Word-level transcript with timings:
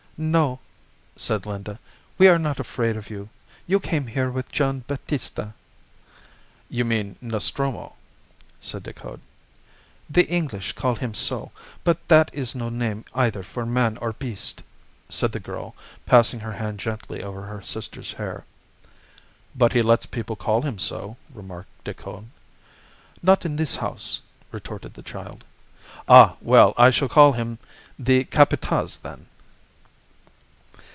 "No," 0.23 0.59
said 1.15 1.47
Linda, 1.47 1.79
"we 2.19 2.27
are 2.27 2.37
not 2.37 2.59
afraid 2.59 2.95
of 2.95 3.09
you. 3.09 3.27
You 3.65 3.79
came 3.79 4.05
here 4.05 4.29
with 4.29 4.51
Gian' 4.51 4.81
Battista." 4.85 5.55
"You 6.69 6.85
mean 6.85 7.15
Nostromo?" 7.21 7.95
said 8.59 8.83
Decoud. 8.83 9.19
"The 10.07 10.27
English 10.27 10.73
call 10.73 10.95
him 10.95 11.15
so, 11.15 11.51
but 11.83 12.07
that 12.07 12.29
is 12.35 12.53
no 12.53 12.69
name 12.69 13.03
either 13.15 13.41
for 13.41 13.65
man 13.65 13.97
or 13.97 14.13
beast," 14.13 14.61
said 15.09 15.31
the 15.31 15.39
girl, 15.39 15.73
passing 16.05 16.41
her 16.41 16.53
hand 16.53 16.77
gently 16.79 17.23
over 17.23 17.41
her 17.41 17.63
sister's 17.63 18.11
hair. 18.11 18.45
"But 19.55 19.73
he 19.73 19.81
lets 19.81 20.05
people 20.05 20.35
call 20.35 20.61
him 20.61 20.77
so," 20.77 21.17
remarked 21.33 21.83
Decoud. 21.83 22.27
"Not 23.23 23.43
in 23.43 23.55
this 23.55 23.77
house," 23.77 24.21
retorted 24.51 24.93
the 24.93 25.01
child. 25.01 25.43
"Ah! 26.07 26.35
well, 26.41 26.75
I 26.77 26.91
shall 26.91 27.09
call 27.09 27.31
him 27.31 27.57
the 27.97 28.23
Capataz 28.25 28.97
then." 29.01 29.25